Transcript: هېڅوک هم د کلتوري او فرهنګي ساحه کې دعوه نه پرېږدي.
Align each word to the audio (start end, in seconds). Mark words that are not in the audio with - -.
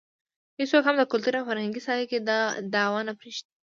هېڅوک 0.59 0.83
هم 0.85 0.95
د 0.99 1.03
کلتوري 1.11 1.37
او 1.39 1.47
فرهنګي 1.49 1.81
ساحه 1.87 2.05
کې 2.11 2.17
دعوه 2.73 3.01
نه 3.07 3.13
پرېږدي. 3.19 3.51